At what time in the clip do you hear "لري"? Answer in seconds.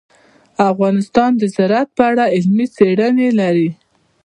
3.39-3.69